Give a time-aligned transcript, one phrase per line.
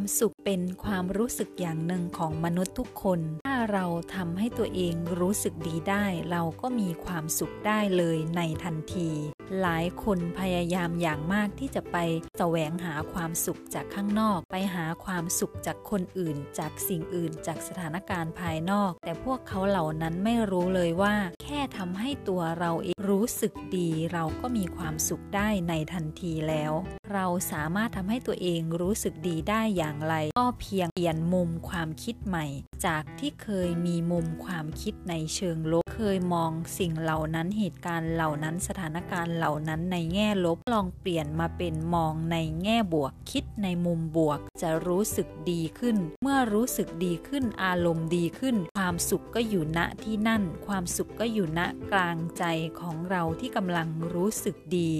[0.00, 9.10] ความสุขเป็นความรู้สึกอย่างหนึ่งของมนุษย์ทุกคน ถ้าเราทำให้ตัวเองรู้สึกดีได้ เราก็มีความสุขได้เลยในทันที
[9.62, 11.96] หลายคนพยายามอย่างมากที่จะไป
[12.38, 26.72] แสวงหาความสุขจากข้างนอก ไปหาความสุขจากคนอื่น จากสิ่งอื่น จากสถานการณ์ภายนอก แต่พวกเขาเหล่านั้นไม่รู้เลยว่า แค่ทำให้ตัวเราเองรู้สึกดี เราก็มีความสุขได้ในทันทีแล้ว
[27.12, 32.46] เราสามารถทำให้ตัวเองรู้สึกดีได้อย่างไร ก็เพียงเปลี่ยนมุมความคิดใหม่
[32.86, 51.60] จากที่เคยมีมุมความคิดในเชิงลบ เคยมองสิ่งเหล่านั้นเหตุการณ์เหล่านั้นสถานการณ์เหล่านั้นในแง่ลบลองเปลี่ยนมาเป็นมองในแง่บวกคิดในมุมบวก จะรู้สึกดีขึ้น เมื่อรู้สึกดีขึ้นอารมณ์ดีขึ้น ความสุขก็อยู่ณที่นั่น ความสุขก็อยู่ณ
[51.92, 52.44] กลางใจ
[52.80, 54.90] ของเราที่กำลังรู้สึกดี